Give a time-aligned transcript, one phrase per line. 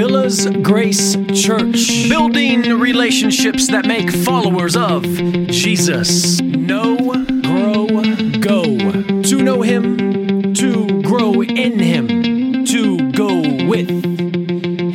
[0.00, 2.08] Villas Grace Church.
[2.08, 6.40] Building relationships that make followers of Jesus.
[6.40, 6.96] Know,
[7.42, 7.86] grow,
[8.40, 8.78] go.
[9.22, 13.90] To know Him, to grow in Him, to go with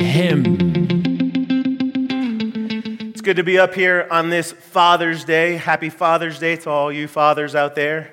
[0.00, 0.42] Him.
[3.12, 5.54] It's good to be up here on this Father's Day.
[5.56, 8.12] Happy Father's Day to all you fathers out there.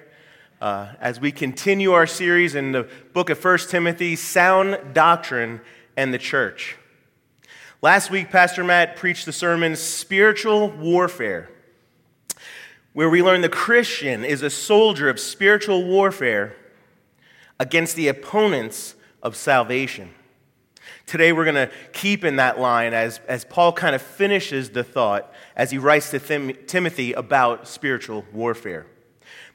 [0.61, 5.59] Uh, as we continue our series in the book of 1 Timothy, Sound Doctrine
[5.97, 6.77] and the Church.
[7.83, 11.49] Last week, Pastor Matt preached the sermon Spiritual Warfare,
[12.93, 16.55] where we learned the Christian is a soldier of spiritual warfare
[17.59, 20.13] against the opponents of salvation.
[21.05, 24.85] Today, we're going to keep in that line as, as Paul kind of finishes the
[24.85, 28.85] thought as he writes to Tim- Timothy about spiritual warfare.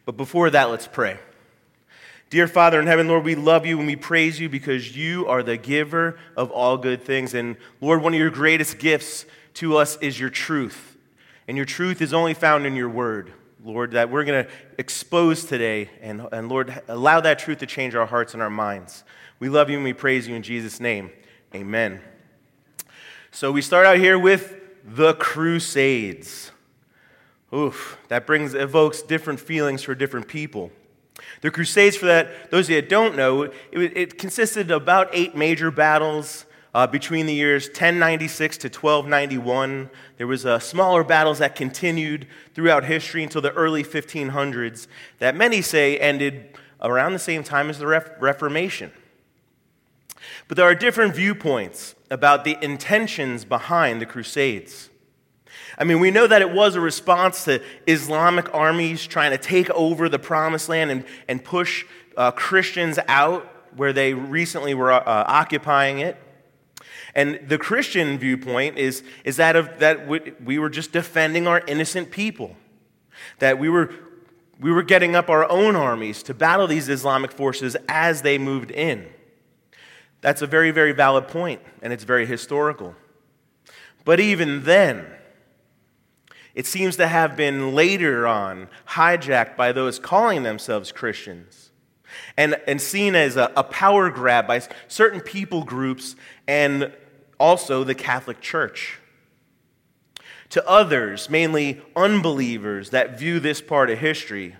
[0.04, 1.18] But before that, let's pray.
[2.30, 5.42] Dear Father in heaven, Lord, we love you and we praise you because you are
[5.42, 7.32] the giver of all good things.
[7.32, 10.98] And Lord, one of your greatest gifts to us is your truth.
[11.46, 13.32] And your truth is only found in your word,
[13.64, 15.88] Lord, that we're going to expose today.
[16.02, 19.04] And, and Lord, allow that truth to change our hearts and our minds.
[19.40, 21.10] We love you and we praise you in Jesus' name.
[21.54, 22.02] Amen.
[23.30, 24.54] So we start out here with
[24.84, 26.50] the Crusades.
[27.54, 30.70] Oof, that brings evokes different feelings for different people.
[31.40, 35.08] The Crusades, for that, those of you that don't know, it, it consisted of about
[35.12, 39.90] eight major battles uh, between the years 1096 to 1291.
[40.16, 44.86] There was uh, smaller battles that continued throughout history until the early 1500s
[45.18, 48.92] that many say ended around the same time as the Ref- Reformation.
[50.46, 54.87] But there are different viewpoints about the intentions behind the Crusades.
[55.80, 59.70] I mean, we know that it was a response to Islamic armies trying to take
[59.70, 61.84] over the promised land and, and push
[62.16, 66.16] uh, Christians out where they recently were uh, occupying it.
[67.14, 72.10] And the Christian viewpoint is, is that, of, that we were just defending our innocent
[72.10, 72.56] people,
[73.38, 73.92] that we were,
[74.58, 78.72] we were getting up our own armies to battle these Islamic forces as they moved
[78.72, 79.08] in.
[80.22, 82.96] That's a very, very valid point, and it's very historical.
[84.04, 85.06] But even then,
[86.58, 91.70] it seems to have been later on hijacked by those calling themselves Christians
[92.36, 96.16] and, and seen as a, a power grab by certain people groups
[96.48, 96.92] and
[97.38, 98.98] also the Catholic Church.
[100.50, 104.56] To others, mainly unbelievers that view this part of history,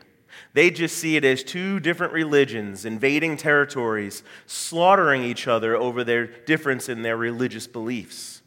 [0.53, 6.29] they just see it as two different religions invading territories, slaughtering each other over their
[6.29, 8.38] difference in their religious beliefs.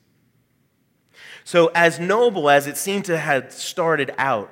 [1.44, 4.52] So, as noble as it seemed to have started out,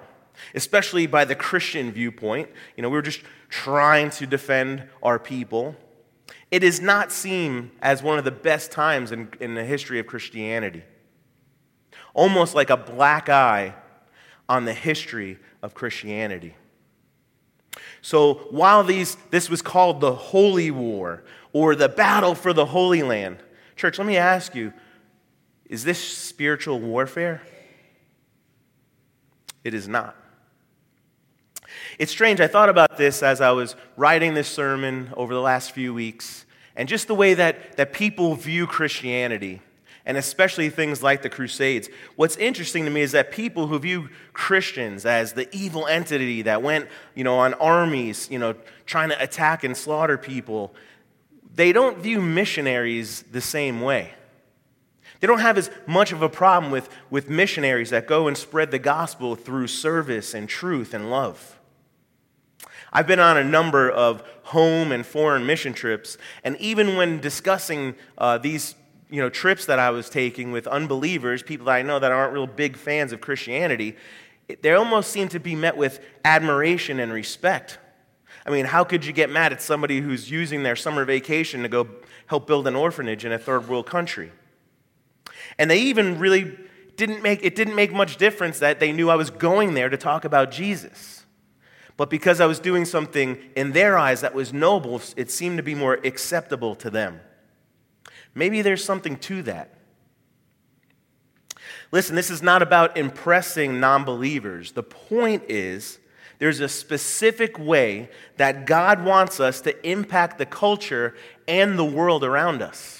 [0.55, 5.75] especially by the Christian viewpoint, you know, we were just trying to defend our people,
[6.51, 10.07] it does not seem as one of the best times in, in the history of
[10.07, 10.83] Christianity.
[12.13, 13.75] Almost like a black eye
[14.47, 16.55] on the history of Christianity.
[18.01, 21.23] So while these, this was called the Holy War
[21.53, 23.37] or the battle for the Holy Land,
[23.75, 24.73] church, let me ask you
[25.69, 27.41] is this spiritual warfare?
[29.63, 30.15] It is not.
[31.99, 32.41] It's strange.
[32.41, 36.45] I thought about this as I was writing this sermon over the last few weeks,
[36.75, 39.61] and just the way that, that people view Christianity,
[40.05, 41.89] and especially things like the Crusades.
[42.15, 46.63] What's interesting to me is that people who view Christians as the evil entity that
[46.63, 48.55] went, you know, on armies, you know,
[48.85, 50.73] trying to attack and slaughter people,
[51.53, 54.13] they don't view missionaries the same way.
[55.19, 58.71] They don't have as much of a problem with, with missionaries that go and spread
[58.71, 61.59] the gospel through service and truth and love.
[62.91, 67.95] I've been on a number of home and foreign mission trips, and even when discussing
[68.17, 68.75] uh, these
[69.11, 72.33] you know, trips that I was taking with unbelievers, people that I know that aren't
[72.33, 73.95] real big fans of Christianity,
[74.61, 77.77] they almost seem to be met with admiration and respect.
[78.45, 81.69] I mean, how could you get mad at somebody who's using their summer vacation to
[81.69, 81.87] go
[82.27, 84.31] help build an orphanage in a third world country?
[85.59, 86.57] And they even really
[86.95, 89.97] didn't make it didn't make much difference that they knew I was going there to
[89.97, 91.25] talk about Jesus.
[91.97, 95.63] But because I was doing something in their eyes that was noble, it seemed to
[95.63, 97.19] be more acceptable to them.
[98.33, 99.75] Maybe there's something to that.
[101.91, 104.71] Listen, this is not about impressing non believers.
[104.71, 105.99] The point is,
[106.37, 111.15] there's a specific way that God wants us to impact the culture
[111.49, 112.98] and the world around us.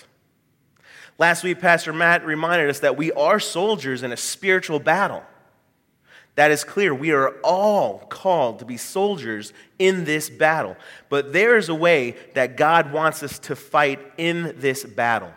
[1.20, 5.22] Last week, Pastor Matt reminded us that we are soldiers in a spiritual battle.
[6.36, 6.96] That is clear.
[6.96, 10.78] We are all called to be soldiers in this battle.
[11.10, 15.34] But there is a way that God wants us to fight in this battle.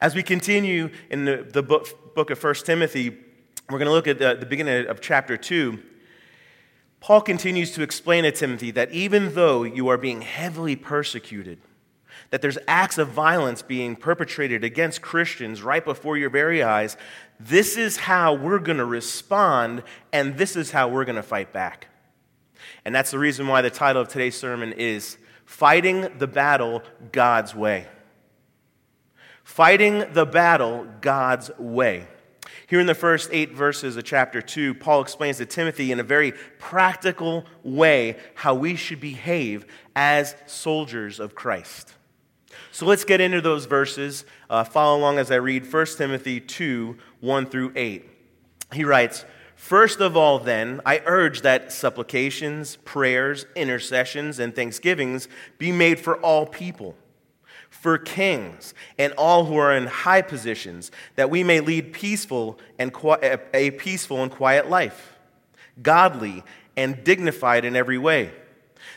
[0.00, 3.10] As we continue in the, the book, book of 1 Timothy,
[3.70, 5.78] we're going to look at the, the beginning of chapter 2.
[6.98, 11.60] Paul continues to explain to Timothy that even though you are being heavily persecuted,
[12.34, 16.96] that there's acts of violence being perpetrated against Christians right before your very eyes,
[17.38, 21.52] this is how we're going to respond, and this is how we're going to fight
[21.52, 21.86] back.
[22.84, 26.82] And that's the reason why the title of today's sermon is Fighting the Battle
[27.12, 27.86] God's Way.
[29.44, 32.08] Fighting the Battle God's Way.
[32.66, 36.02] Here in the first eight verses of chapter 2, Paul explains to Timothy in a
[36.02, 41.94] very practical way how we should behave as soldiers of Christ.
[42.74, 44.24] So let's get into those verses.
[44.50, 48.04] Uh, follow along as I read 1 Timothy 2 1 through 8.
[48.72, 49.24] He writes,
[49.54, 56.16] First of all, then, I urge that supplications, prayers, intercessions, and thanksgivings be made for
[56.16, 56.96] all people,
[57.70, 62.92] for kings, and all who are in high positions, that we may lead peaceful and
[63.54, 65.16] a peaceful and quiet life,
[65.80, 66.42] godly
[66.76, 68.32] and dignified in every way.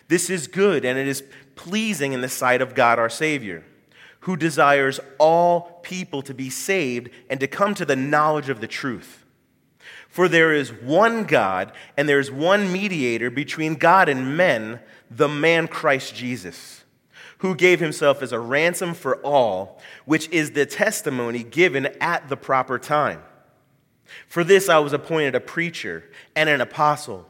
[0.07, 1.23] This is good, and it is
[1.57, 3.63] pleasing in the sight of God our Savior,
[4.27, 8.68] who desires all people to be saved and to come to the knowledge of the
[8.68, 9.24] truth.
[10.09, 15.29] For there is one God, and there is one mediator between God and men, the
[15.29, 16.83] man Christ Jesus,
[17.38, 22.35] who gave himself as a ransom for all, which is the testimony given at the
[22.35, 23.23] proper time.
[24.27, 26.03] For this I was appointed a preacher
[26.35, 27.25] and an apostle.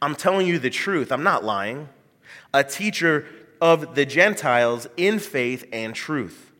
[0.00, 1.90] I'm telling you the truth, I'm not lying.
[2.54, 3.26] A teacher
[3.60, 6.52] of the Gentiles in faith and truth.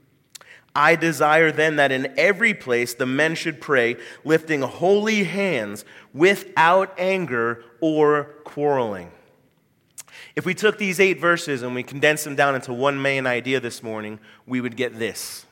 [0.75, 5.85] I desire then that in every place the men should pray, lifting holy hands
[6.15, 9.11] without anger or quarreling.
[10.37, 13.59] If we took these eight verses and we condensed them down into one main idea
[13.59, 15.47] this morning, we would get this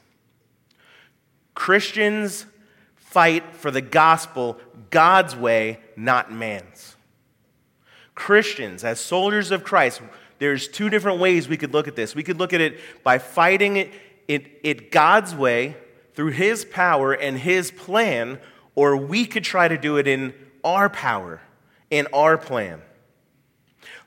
[1.54, 2.46] Christians
[2.94, 4.58] fight for the gospel
[4.90, 6.94] God's way, not man's.
[8.14, 10.00] Christians, as soldiers of Christ,
[10.38, 12.14] there's two different ways we could look at this.
[12.14, 13.92] We could look at it by fighting it,
[14.28, 15.76] it, it God's way
[16.14, 18.38] through His power and His plan,
[18.74, 20.34] or we could try to do it in
[20.64, 21.40] our power,
[21.90, 22.82] in our plan.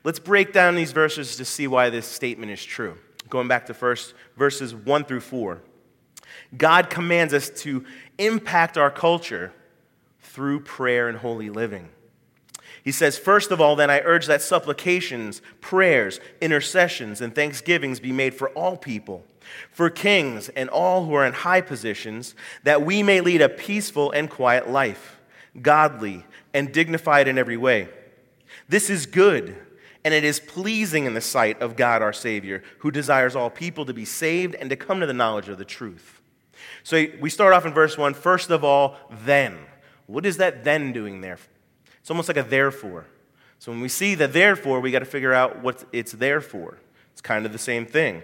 [0.04, 2.96] Let's break down these verses to see why this statement is true.
[3.28, 5.60] Going back to first verses 1 through 4.
[6.56, 7.84] God commands us to
[8.18, 9.52] impact our culture
[10.20, 11.88] through prayer and holy living.
[12.82, 18.12] He says, First of all, then I urge that supplications, prayers, intercessions, and thanksgivings be
[18.12, 19.24] made for all people,
[19.70, 24.10] for kings and all who are in high positions, that we may lead a peaceful
[24.12, 25.20] and quiet life,
[25.60, 26.24] godly
[26.54, 27.88] and dignified in every way.
[28.68, 29.56] This is good,
[30.04, 33.84] and it is pleasing in the sight of God our Savior, who desires all people
[33.84, 36.20] to be saved and to come to the knowledge of the truth.
[36.82, 39.58] So we start off in verse 1 First of all, then.
[40.06, 41.38] What is that then doing there?
[42.00, 43.06] It's almost like a therefore.
[43.58, 46.78] So when we see the therefore, we got to figure out what it's there for.
[47.12, 48.22] It's kind of the same thing.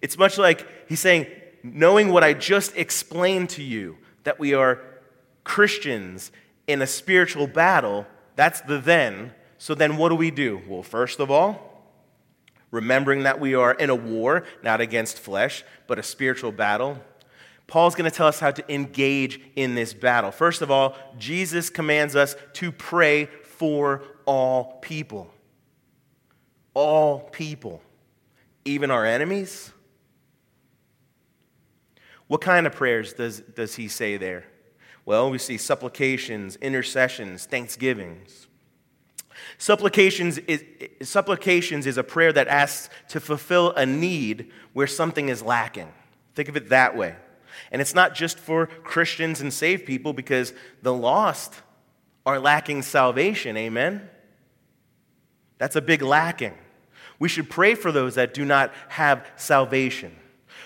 [0.00, 1.26] It's much like he's saying,
[1.62, 4.80] knowing what I just explained to you, that we are
[5.44, 6.32] Christians
[6.66, 9.32] in a spiritual battle, that's the then.
[9.58, 10.60] So then what do we do?
[10.66, 11.84] Well, first of all,
[12.70, 16.98] remembering that we are in a war, not against flesh, but a spiritual battle.
[17.72, 20.30] Paul's going to tell us how to engage in this battle.
[20.30, 25.32] First of all, Jesus commands us to pray for all people.
[26.74, 27.80] All people,
[28.66, 29.72] even our enemies.
[32.26, 34.44] What kind of prayers does, does he say there?
[35.06, 38.48] Well, we see supplications, intercessions, thanksgivings.
[39.56, 40.62] Supplications is,
[41.00, 45.90] supplications is a prayer that asks to fulfill a need where something is lacking.
[46.34, 47.16] Think of it that way.
[47.70, 51.54] And it's not just for Christians and saved people because the lost
[52.24, 53.56] are lacking salvation.
[53.56, 54.08] Amen?
[55.58, 56.54] That's a big lacking.
[57.18, 60.16] We should pray for those that do not have salvation.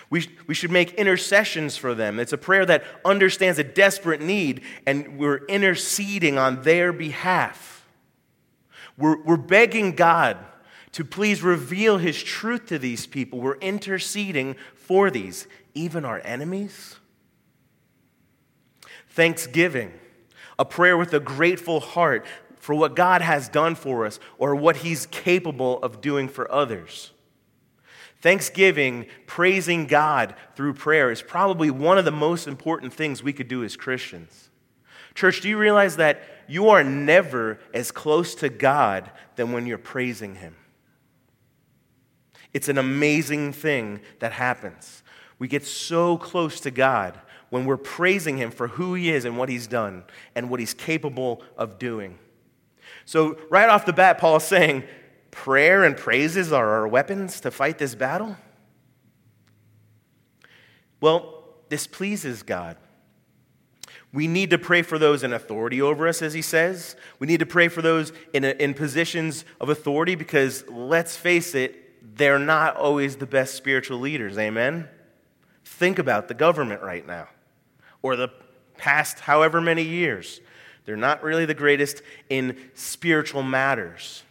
[0.09, 2.19] We, we should make intercessions for them.
[2.19, 7.85] It's a prayer that understands a desperate need, and we're interceding on their behalf.
[8.97, 10.37] We're, we're begging God
[10.93, 13.39] to please reveal His truth to these people.
[13.39, 16.97] We're interceding for these even our enemies?
[19.09, 19.93] Thanksgiving,
[20.59, 22.25] a prayer with a grateful heart
[22.57, 27.11] for what God has done for us or what He's capable of doing for others.
[28.19, 33.47] Thanksgiving, praising God through prayer, is probably one of the most important things we could
[33.47, 34.49] do as Christians.
[35.13, 39.77] Church, do you realize that you are never as close to God than when you're
[39.77, 40.55] praising Him?
[42.53, 45.03] It's an amazing thing that happens.
[45.39, 49.37] We get so close to God when we're praising Him for who He is and
[49.37, 50.03] what He's done
[50.35, 52.17] and what He's capable of doing.
[53.05, 54.83] So, right off the bat, Paul is saying,
[55.31, 58.35] prayer and praises are our weapons to fight this battle?
[60.99, 62.77] Well, this pleases God.
[64.13, 66.95] We need to pray for those in authority over us, as he says.
[67.19, 71.53] We need to pray for those in, a, in positions of authority because, let's face
[71.53, 74.37] it, they're not always the best spiritual leaders.
[74.37, 74.87] Amen?
[75.77, 77.27] Think about the government right now
[78.01, 78.29] or the
[78.77, 80.41] past however many years.
[80.85, 84.23] They're not really the greatest in spiritual matters.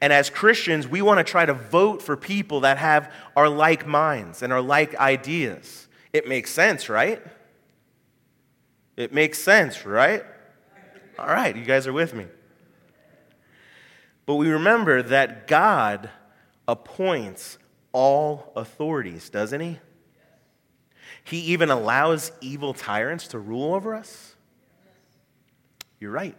[0.00, 3.86] And as Christians, we want to try to vote for people that have our like
[3.86, 5.86] minds and our like ideas.
[6.14, 7.22] It makes sense, right?
[8.96, 10.24] It makes sense, right?
[11.18, 12.24] All right, you guys are with me.
[14.24, 16.08] But we remember that God
[16.66, 17.58] appoints
[17.92, 19.78] all authorities, doesn't He?
[21.24, 24.34] He even allows evil tyrants to rule over us.
[25.98, 26.36] You're right.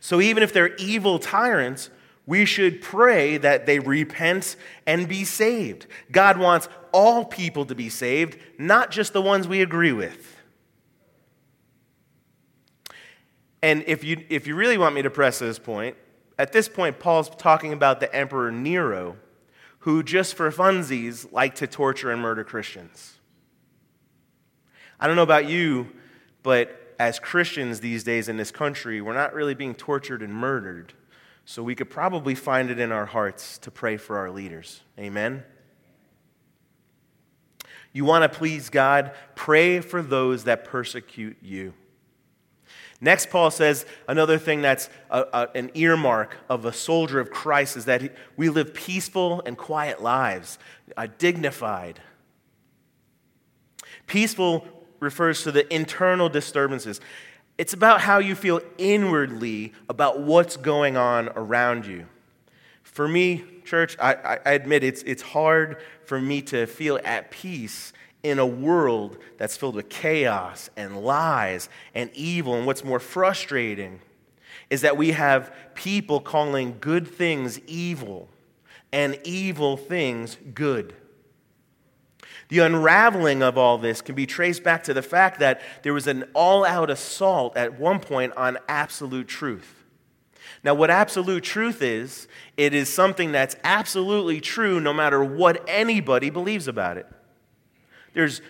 [0.00, 1.90] So even if they're evil tyrants,
[2.26, 4.56] we should pray that they repent
[4.86, 5.86] and be saved.
[6.10, 10.36] God wants all people to be saved, not just the ones we agree with.
[13.62, 15.96] And if you, if you really want me to press this point,
[16.38, 19.16] at this point, Paul's talking about the Emperor Nero,
[19.80, 23.18] who just for funsies liked to torture and murder Christians.
[24.98, 25.92] I don't know about you,
[26.42, 30.94] but as Christians these days in this country, we're not really being tortured and murdered.
[31.44, 34.80] So we could probably find it in our hearts to pray for our leaders.
[34.98, 35.44] Amen?
[37.92, 39.12] You want to please God?
[39.34, 41.72] Pray for those that persecute you.
[43.00, 47.76] Next, Paul says another thing that's a, a, an earmark of a soldier of Christ
[47.76, 50.58] is that he, we live peaceful and quiet lives,
[50.96, 52.00] uh, dignified.
[54.06, 54.66] Peaceful
[55.00, 57.00] refers to the internal disturbances.
[57.58, 62.06] It's about how you feel inwardly about what's going on around you.
[62.82, 67.92] For me, church, I, I admit it's, it's hard for me to feel at peace
[68.22, 72.54] in a world that's filled with chaos and lies and evil.
[72.54, 74.00] And what's more frustrating
[74.68, 78.28] is that we have people calling good things evil
[78.92, 80.94] and evil things good.
[82.48, 86.06] The unraveling of all this can be traced back to the fact that there was
[86.06, 89.84] an all out assault at one point on absolute truth.
[90.62, 96.30] Now, what absolute truth is, it is something that's absolutely true no matter what anybody
[96.30, 97.06] believes about it.
[98.14, 98.40] There's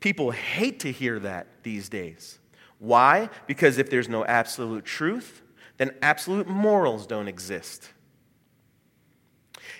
[0.00, 2.38] people hate to hear that these days.
[2.78, 3.28] Why?
[3.46, 5.42] Because if there's no absolute truth,
[5.76, 7.90] then absolute morals don't exist.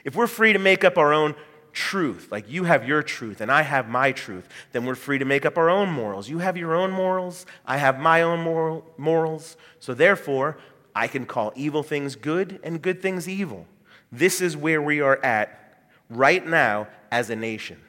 [0.04, 1.34] If we're free to make up our own
[1.72, 5.24] truth, like you have your truth and I have my truth, then we're free to
[5.24, 6.28] make up our own morals.
[6.28, 9.56] You have your own morals, I have my own moral, morals.
[9.78, 10.58] So therefore,
[10.94, 13.66] I can call evil things good and good things evil.
[14.10, 17.80] This is where we are at right now as a nation.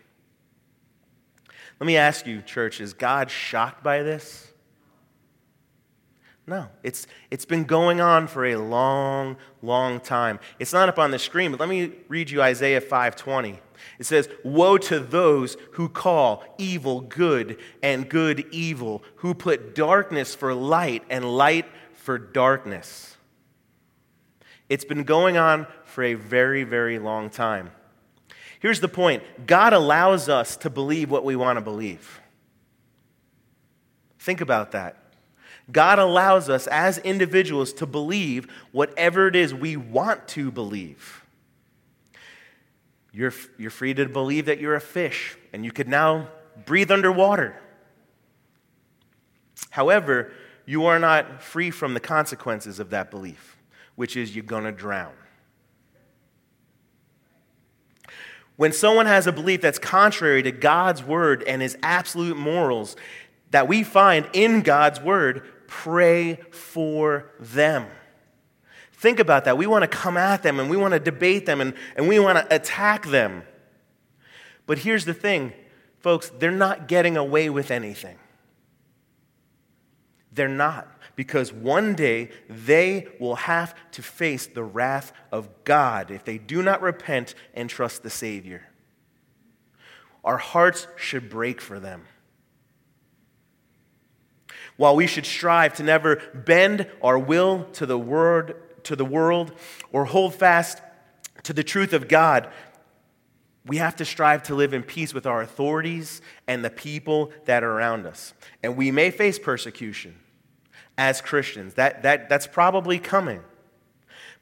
[1.80, 4.51] Let me ask you, church, is God shocked by this?
[6.48, 10.40] No, it's, it's been going on for a long, long time.
[10.60, 13.60] It's not up on the screen, but let me read you Isaiah 5:20.
[14.00, 20.36] It says, Woe to those who call evil good and good evil, who put darkness
[20.36, 23.18] for light and light for darkness.
[24.70, 27.72] It's been going on for a very, very long time.
[28.60, 32.22] Here's the point God allows us to believe what we want to believe.
[34.20, 35.01] Think about that.
[35.70, 41.24] God allows us as individuals to believe whatever it is we want to believe.
[43.12, 46.30] You're, you're free to believe that you're a fish and you could now
[46.66, 47.60] breathe underwater.
[49.70, 50.32] However,
[50.66, 53.58] you are not free from the consequences of that belief,
[53.96, 55.14] which is you're going to drown.
[58.56, 62.96] When someone has a belief that's contrary to God's word and his absolute morals
[63.52, 67.88] that we find in God's word, pray for them.
[68.94, 69.58] Think about that.
[69.58, 72.20] We want to come at them and we want to debate them and, and we
[72.20, 73.44] want to attack them.
[74.66, 75.54] But here's the thing,
[76.00, 78.18] folks, they're not getting away with anything.
[80.32, 86.24] They're not, because one day they will have to face the wrath of God if
[86.24, 88.68] they do not repent and trust the Savior.
[90.24, 92.04] Our hearts should break for them.
[94.82, 99.52] While we should strive to never bend our will to the word to the world
[99.92, 100.82] or hold fast
[101.44, 102.50] to the truth of God,
[103.64, 107.64] we have to strive to live in peace with our authorities and the people that
[107.64, 108.34] are around us.
[108.64, 110.16] And we may face persecution
[110.98, 111.76] as Christians.
[111.76, 113.44] That, that, that's probably coming.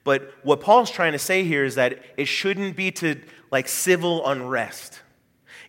[0.06, 3.20] But what Paul's trying to say here is that it shouldn't be to
[3.52, 5.02] like civil unrest.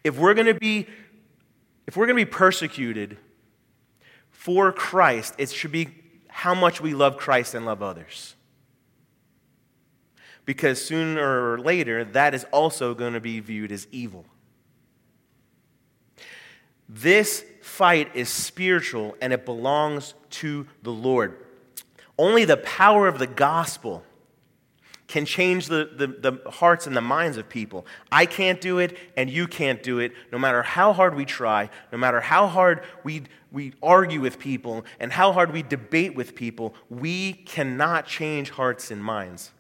[0.05, 0.87] If we're going to be
[1.89, 3.17] if we're going to be persecuted
[4.41, 5.89] for Christ, it should be
[6.29, 8.37] how much we love Christ and love others.
[10.47, 14.25] Because sooner or later, that is also going to be viewed as evil.
[16.89, 21.37] This fight is spiritual and it belongs to the Lord.
[22.19, 24.03] Only the power of the gospel
[25.11, 27.85] can change the, the, the, hearts and the minds of people.
[28.13, 31.69] I can't do it, and you can't do it, no matter how hard we try,
[31.91, 36.37] no matter how hard we, we argue with people, and how hard we debate with
[36.37, 36.75] people.
[36.89, 39.51] We cannot change hearts and minds.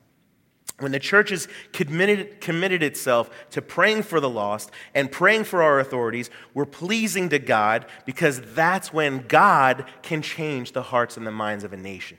[0.78, 5.64] When the church has committed, committed itself to praying for the lost and praying for
[5.64, 11.26] our authorities, we're pleasing to God because that's when God can change the hearts and
[11.26, 12.18] the minds of a nation.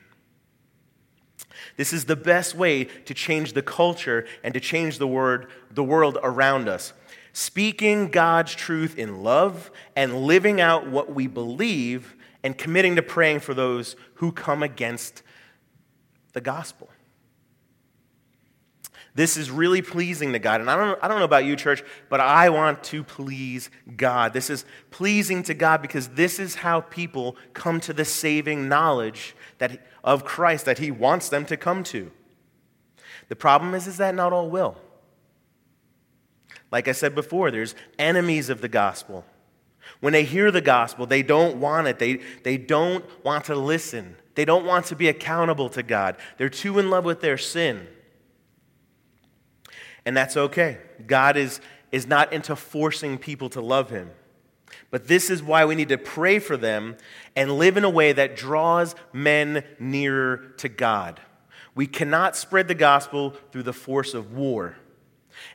[1.77, 5.83] This is the best way to change the culture and to change the, word, the
[5.83, 6.93] world around us.
[7.33, 13.39] Speaking God's truth in love and living out what we believe and committing to praying
[13.39, 15.23] for those who come against
[16.33, 16.89] the gospel.
[19.13, 20.61] This is really pleasing to God.
[20.61, 24.31] And I don't, I don't know about you, church, but I want to please God.
[24.31, 29.35] This is pleasing to God because this is how people come to the saving knowledge
[29.57, 32.11] that, of Christ that He wants them to come to.
[33.29, 34.77] The problem is, is that not all will.
[36.71, 39.25] Like I said before, there's enemies of the gospel.
[39.99, 41.99] When they hear the gospel, they don't want it.
[41.99, 44.15] They, they don't want to listen.
[44.35, 46.15] They don't want to be accountable to God.
[46.37, 47.87] They're too in love with their sin.
[50.05, 50.77] And that's okay.
[51.05, 51.59] God is,
[51.91, 54.09] is not into forcing people to love Him.
[54.91, 56.97] But this is why we need to pray for them
[57.35, 61.21] and live in a way that draws men nearer to God.
[61.73, 64.75] We cannot spread the gospel through the force of war.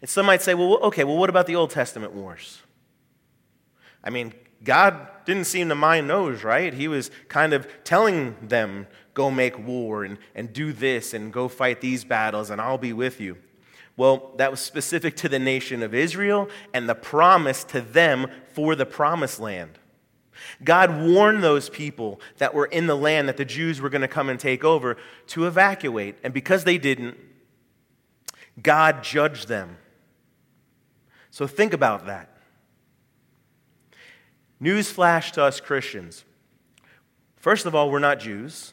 [0.00, 2.62] And some might say, well, okay, well, what about the Old Testament wars?
[4.02, 4.32] I mean,
[4.64, 6.72] God didn't seem to mind those, right?
[6.72, 11.48] He was kind of telling them, go make war and, and do this and go
[11.48, 13.36] fight these battles, and I'll be with you.
[13.96, 18.74] Well, that was specific to the nation of Israel and the promise to them for
[18.74, 19.78] the promised land.
[20.62, 24.08] God warned those people that were in the land that the Jews were going to
[24.08, 26.16] come and take over to evacuate.
[26.22, 27.16] And because they didn't,
[28.62, 29.78] God judged them.
[31.30, 32.30] So think about that.
[34.62, 36.24] Newsflash to us Christians.
[37.36, 38.72] First of all, we're not Jews.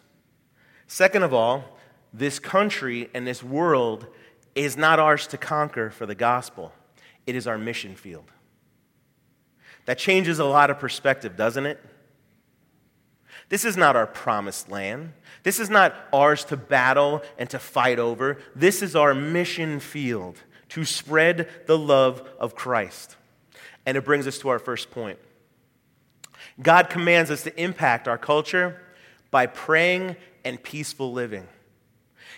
[0.88, 1.66] Second of all,
[2.14, 4.08] this country and this world
[4.56, 6.72] is not ours to conquer for the gospel,
[7.26, 8.26] it is our mission field.
[9.86, 11.80] That changes a lot of perspective, doesn't it?
[13.50, 15.14] This is not our promised land.
[15.44, 18.38] This is not ours to battle and to fight over.
[18.56, 20.38] This is our mission field
[20.70, 23.18] to spread the love of Christ.
[23.86, 25.20] And it brings us to our first point.
[26.62, 28.82] God commands us to impact our culture
[29.30, 31.48] by praying and peaceful living.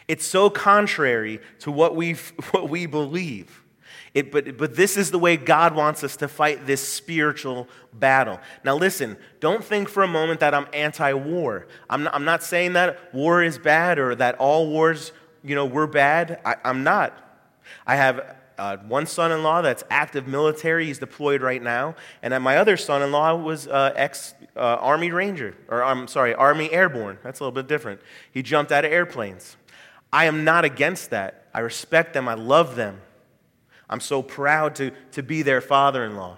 [0.08, 2.14] It's so contrary to what, we
[2.52, 3.64] what we believe.
[4.14, 8.40] It, but, but this is the way God wants us to fight this spiritual battle.
[8.64, 11.68] Now, listen, don't think for a moment that I'm anti war.
[11.90, 15.12] I'm not, I'm not saying that war is bad or that all wars,
[15.44, 16.40] you know, were bad.
[16.46, 17.22] I, I'm not.
[17.86, 21.96] I have uh, one son in law that's active military, he's deployed right now.
[22.22, 26.34] And my other son in law was uh, ex uh, Army Ranger, or I'm sorry,
[26.34, 27.18] Army Airborne.
[27.24, 28.00] That's a little bit different.
[28.32, 29.58] He jumped out of airplanes.
[30.16, 31.50] I am not against that.
[31.54, 33.02] I respect them, I love them.
[33.90, 36.38] I'm so proud to, to be their father in law.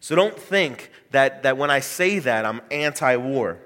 [0.00, 3.58] So don't think that, that when I say that, I'm anti war.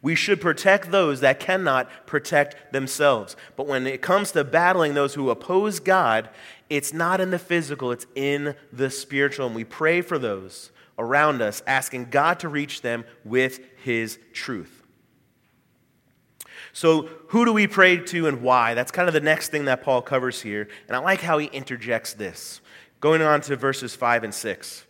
[0.00, 3.34] We should protect those that cannot protect themselves.
[3.56, 6.30] But when it comes to battling those who oppose God,
[6.70, 9.46] it's not in the physical, it's in the spiritual.
[9.46, 14.81] And we pray for those around us, asking God to reach them with His truth.
[16.72, 18.72] So, who do we pray to and why?
[18.74, 20.68] That's kind of the next thing that Paul covers here.
[20.88, 22.60] And I like how he interjects this.
[23.00, 24.86] Going on to verses 5 and 6.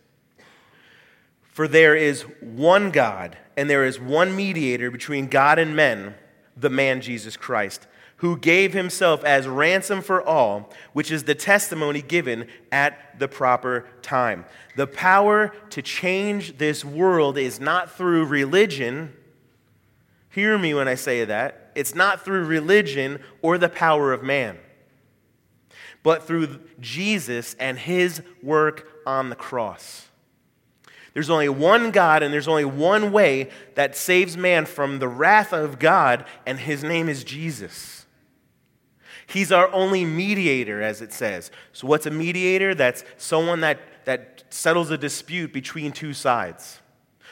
[1.43, 6.15] For there is one God, and there is one mediator between God and men,
[6.55, 7.85] the man Jesus Christ,
[8.17, 13.87] who gave himself as ransom for all, which is the testimony given at the proper
[14.01, 14.45] time.
[14.77, 19.13] The power to change this world is not through religion.
[20.29, 24.57] Hear me when I say that it's not through religion or the power of man,
[26.01, 30.07] but through Jesus and his work on the cross.
[31.13, 35.53] There's only one God, and there's only one way that saves man from the wrath
[35.53, 38.05] of God, and his name is Jesus.
[39.27, 41.51] He's our only mediator, as it says.
[41.71, 42.73] So, what's a mediator?
[42.73, 46.79] That's someone that, that settles a dispute between two sides,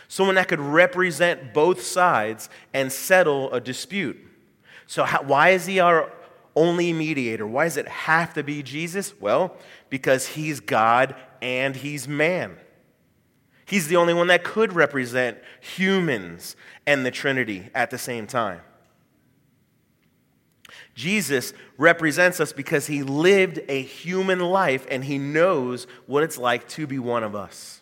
[0.08, 4.17] someone that could represent both sides and settle a dispute.
[4.91, 6.12] So, how, why is he our
[6.54, 7.47] only mediator?
[7.47, 9.13] Why does it have to be Jesus?
[9.21, 9.56] Well,
[9.89, 12.58] because he's God and he's man.
[13.63, 18.60] He's the only one that could represent humans and the Trinity at the same time.
[20.93, 26.67] Jesus represents us because he lived a human life and he knows what it's like
[26.67, 27.80] to be one of us.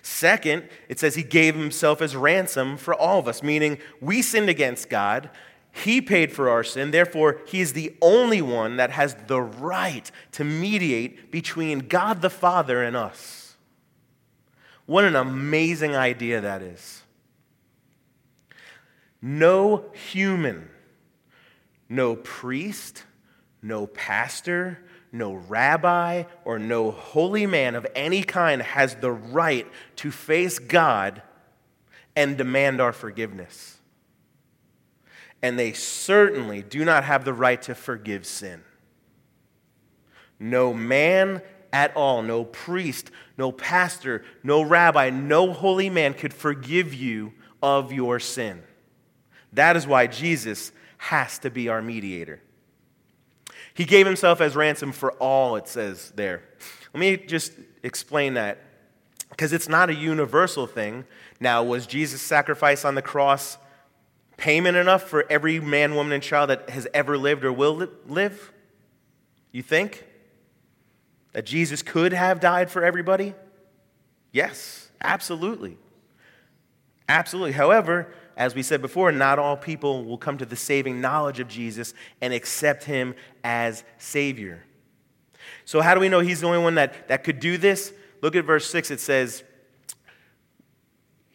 [0.00, 4.48] Second, it says he gave himself as ransom for all of us, meaning we sinned
[4.48, 5.28] against God.
[5.84, 6.90] He paid for our sin.
[6.90, 12.30] Therefore, he is the only one that has the right to mediate between God the
[12.30, 13.56] Father and us.
[14.86, 17.02] What an amazing idea that is.
[19.20, 20.70] No human,
[21.88, 23.04] no priest,
[23.60, 24.80] no pastor,
[25.12, 31.22] no rabbi, or no holy man of any kind has the right to face God
[32.16, 33.77] and demand our forgiveness.
[35.42, 38.62] And they certainly do not have the right to forgive sin.
[40.40, 42.22] No man at all.
[42.22, 48.62] No priest, no pastor, no rabbi, no holy man could forgive you of your sin.
[49.52, 52.40] That is why Jesus has to be our mediator.
[53.74, 56.42] He gave himself as ransom for all, it says there.
[56.92, 58.58] Let me just explain that
[59.30, 61.04] because it's not a universal thing.
[61.38, 63.56] Now, was Jesus' sacrifice on the cross
[64.38, 68.52] payment enough for every man, woman, and child that has ever lived or will live?
[69.52, 70.06] You think?
[71.32, 73.34] That Jesus could have died for everybody?
[74.32, 75.76] Yes, absolutely.
[77.08, 77.52] Absolutely.
[77.52, 81.48] However, as we said before, not all people will come to the saving knowledge of
[81.48, 84.64] Jesus and accept him as Savior.
[85.64, 87.92] So, how do we know he's the only one that, that could do this?
[88.22, 88.90] Look at verse 6.
[88.90, 89.42] It says,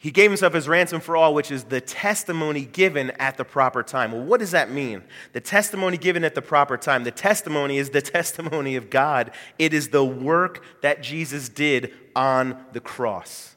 [0.04, 3.82] he gave himself as ransom for all, which is the testimony given at the proper
[3.82, 4.12] time.
[4.12, 5.02] Well, what does that mean?
[5.32, 7.04] The testimony given at the proper time.
[7.04, 12.62] The testimony is the testimony of God, it is the work that Jesus did on
[12.74, 13.56] the cross.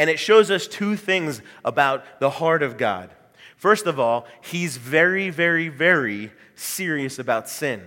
[0.00, 3.10] And it shows us two things about the heart of God.
[3.54, 7.86] First of all, he's very, very, very serious about sin,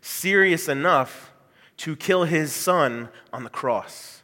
[0.00, 1.30] serious enough
[1.76, 4.17] to kill his son on the cross.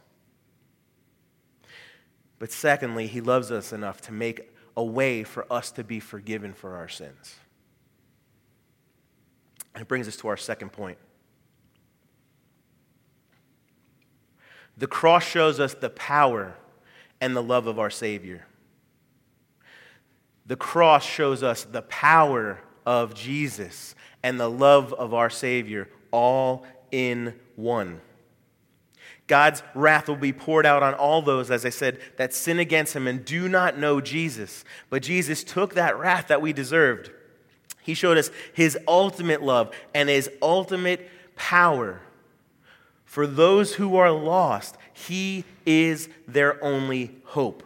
[2.44, 6.52] But secondly, he loves us enough to make a way for us to be forgiven
[6.52, 7.37] for our sins.
[9.74, 10.98] And it brings us to our second point.
[14.76, 16.54] The cross shows us the power
[17.18, 18.44] and the love of our Savior.
[20.44, 26.66] The cross shows us the power of Jesus and the love of our Savior all
[26.92, 28.02] in one.
[29.26, 32.94] God's wrath will be poured out on all those, as I said, that sin against
[32.94, 34.64] him and do not know Jesus.
[34.90, 37.10] But Jesus took that wrath that we deserved.
[37.82, 42.02] He showed us his ultimate love and his ultimate power.
[43.04, 47.62] For those who are lost, he is their only hope.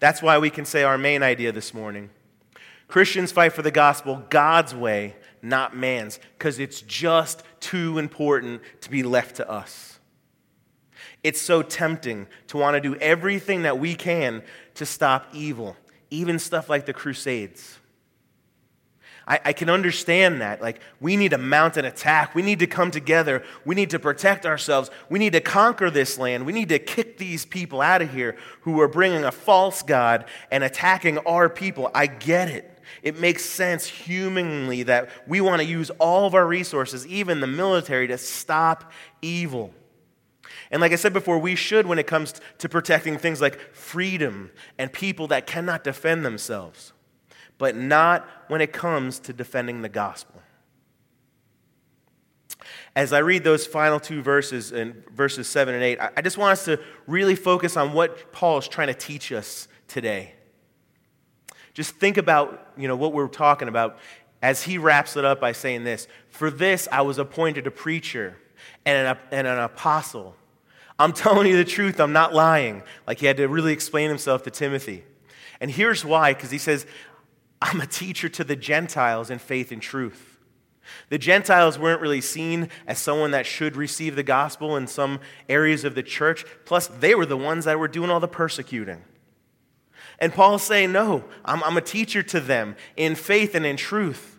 [0.00, 2.10] That's why we can say our main idea this morning
[2.88, 8.90] Christians fight for the gospel God's way not man's, because it's just too important to
[8.90, 9.98] be left to us.
[11.22, 14.42] It's so tempting to want to do everything that we can
[14.74, 15.76] to stop evil,
[16.10, 17.78] even stuff like the Crusades.
[19.26, 20.60] I, I, can understand that.
[20.60, 22.34] Like, we need to mount an attack.
[22.34, 23.42] We need to come together.
[23.64, 24.90] We need to protect ourselves.
[25.08, 26.44] We need to conquer this land.
[26.44, 30.26] We need to kick these people out of here who are bringing a false God
[30.50, 31.90] and attacking our people.
[31.94, 32.73] I get it.
[33.02, 37.46] It makes sense humanly that we want to use all of our resources, even the
[37.46, 39.72] military, to stop evil.
[40.70, 44.50] And like I said before, we should when it comes to protecting things like freedom
[44.78, 46.92] and people that cannot defend themselves,
[47.58, 50.42] but not when it comes to defending the gospel.
[52.96, 56.52] As I read those final two verses in verses 7 and 8, I just want
[56.52, 60.34] us to really focus on what Paul is trying to teach us today.
[61.74, 63.98] Just think about, you know, what we're talking about
[64.40, 68.36] as he wraps it up by saying this For this I was appointed a preacher
[68.86, 70.36] and an, and an apostle.
[70.98, 72.82] I'm telling you the truth, I'm not lying.
[73.06, 75.04] Like he had to really explain himself to Timothy.
[75.60, 76.86] And here's why because he says,
[77.60, 80.38] I'm a teacher to the Gentiles in faith and truth.
[81.08, 85.82] The Gentiles weren't really seen as someone that should receive the gospel in some areas
[85.84, 86.44] of the church.
[86.66, 89.02] Plus, they were the ones that were doing all the persecuting.
[90.18, 94.38] And Paul's saying, No, I'm, I'm, a teacher to them in faith and in truth.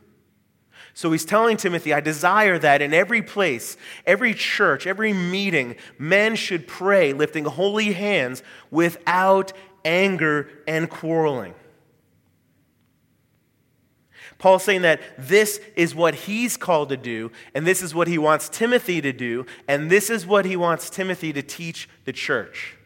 [0.94, 6.38] So he's telling Timothy, I desire that in every place, every church, every meeting, men
[6.38, 9.52] should pray lifting holy hands without
[9.84, 11.54] anger and quarreling.
[14.38, 18.18] Paul's saying that this is what he's called to do, and this is what he
[18.18, 22.78] wants Timothy to do, and this is what he wants Timothy to teach the church.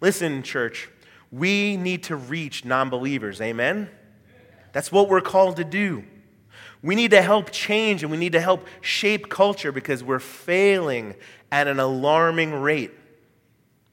[0.00, 0.88] Listen, church,
[1.30, 3.40] we need to reach non believers.
[3.40, 3.88] Amen?
[4.72, 6.04] That's what we're called to do.
[6.82, 11.14] We need to help change and we need to help shape culture because we're failing
[11.52, 12.92] at an alarming rate.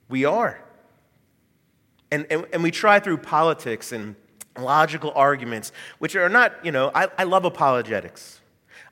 [0.08, 0.64] We are.
[2.12, 4.16] And, and, and we try through politics and
[4.58, 8.40] logical arguments, which are not, you know, I, I love apologetics.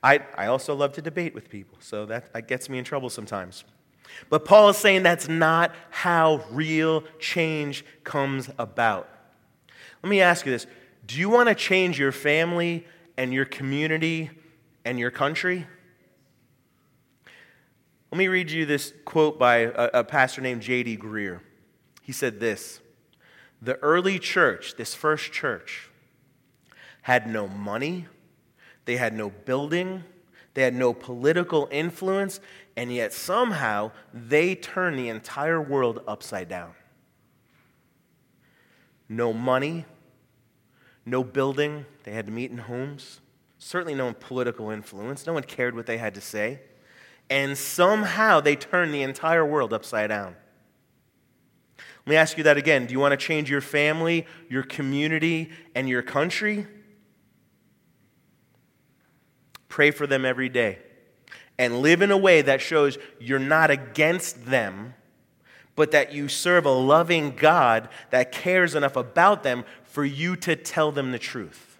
[0.02, 3.08] I, I also love to debate with people, so that, that gets me in trouble
[3.08, 3.64] sometimes.
[4.28, 9.08] But Paul is saying that's not how real change comes about.
[10.02, 10.66] Let me ask you this
[11.06, 14.30] Do you want to change your family and your community
[14.84, 15.66] and your country?
[18.12, 20.96] Let me read you this quote by a, a pastor named J.D.
[20.98, 21.40] Greear.
[22.02, 22.80] He said this
[23.60, 25.90] the early church, this first church,
[27.02, 28.06] had no money,
[28.84, 30.04] they had no building,
[30.54, 32.40] they had no political influence,
[32.76, 36.72] and yet somehow they turned the entire world upside down.
[39.08, 39.86] No money,
[41.06, 43.20] no building, they had to meet in homes,
[43.58, 46.60] certainly no political influence, no one cared what they had to say,
[47.30, 50.36] and somehow they turned the entire world upside down.
[52.04, 52.86] Let me ask you that again.
[52.86, 56.66] Do you want to change your family, your community, and your country?
[59.68, 60.78] Pray for them every day
[61.58, 64.94] and live in a way that shows you're not against them,
[65.74, 70.56] but that you serve a loving God that cares enough about them for you to
[70.56, 71.78] tell them the truth.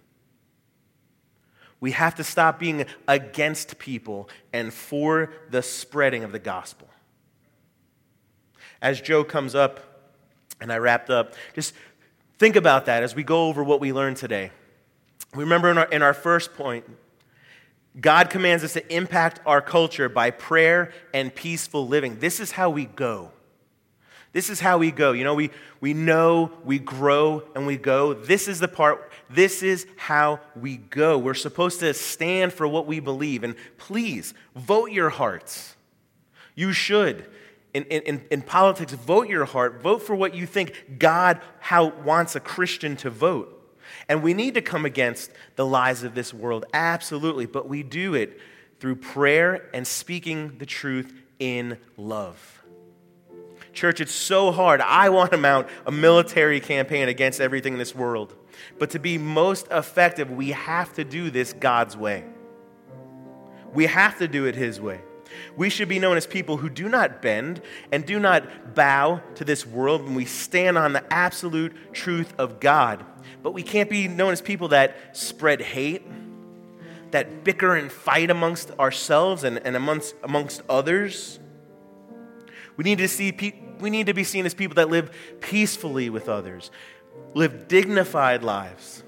[1.79, 6.87] We have to stop being against people and for the spreading of the gospel.
[8.81, 9.87] As Joe comes up,
[10.59, 11.33] and I wrapped up.
[11.53, 11.73] Just
[12.37, 14.51] think about that as we go over what we learned today.
[15.33, 16.85] Remember in our, in our first point,
[17.99, 22.19] God commands us to impact our culture by prayer and peaceful living.
[22.19, 23.31] This is how we go.
[24.33, 25.13] This is how we go.
[25.13, 25.49] You know, we,
[25.81, 28.13] we know, we grow, and we go.
[28.13, 31.17] This is the part, this is how we go.
[31.17, 33.43] We're supposed to stand for what we believe.
[33.43, 35.75] And please, vote your hearts.
[36.55, 37.25] You should
[37.73, 39.81] in, in, in politics, vote your heart.
[39.81, 43.53] Vote for what you think God how wants a Christian to vote.
[44.09, 47.45] And we need to come against the lies of this world, absolutely.
[47.45, 48.39] But we do it
[48.79, 52.63] through prayer and speaking the truth in love.
[53.73, 54.81] Church, it's so hard.
[54.81, 58.33] I want to mount a military campaign against everything in this world.
[58.79, 62.23] But to be most effective, we have to do this God's way.
[63.73, 65.01] We have to do it His way.
[65.55, 67.61] We should be known as people who do not bend
[67.91, 72.59] and do not bow to this world when we stand on the absolute truth of
[72.59, 73.05] God.
[73.43, 76.03] But we can't be known as people that spread hate,
[77.11, 81.39] that bicker and fight amongst ourselves and, and amongst, amongst others.
[82.75, 85.11] We need, to see pe- we need to be seen as people that live
[85.41, 86.69] peacefully with others,
[87.33, 89.03] live dignified lives,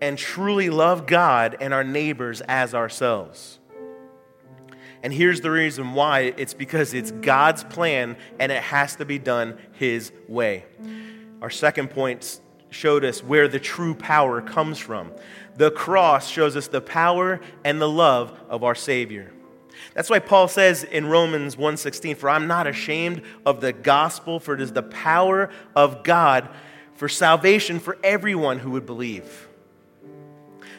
[0.00, 3.58] and truly love God and our neighbors as ourselves.
[5.04, 9.18] And here's the reason why it's because it's God's plan and it has to be
[9.18, 10.64] done His way.
[11.42, 12.40] Our second point
[12.70, 15.12] showed us where the true power comes from.
[15.56, 19.30] The cross shows us the power and the love of our Savior.
[19.92, 24.54] That's why Paul says in Romans 1:16, "For I'm not ashamed of the gospel, for
[24.54, 26.48] it is the power of God
[26.94, 29.48] for salvation for everyone who would believe."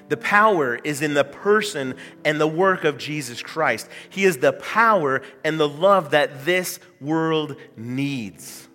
[0.08, 3.90] The power is in the person and the work of Jesus Christ.
[4.10, 8.68] He is the power and the love that this world needs.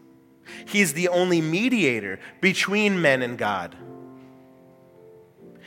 [0.66, 3.77] He is the only mediator between men and God.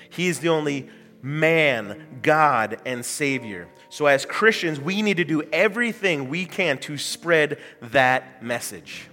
[0.09, 0.89] He is the only
[1.21, 3.69] man, God, and Savior.
[3.89, 9.07] So, as Christians, we need to do everything we can to spread that message.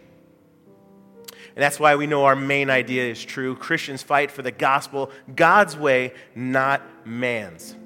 [1.61, 3.55] And that's why we know our main idea is true.
[3.55, 7.77] Christians fight for the gospel God's way, not man's.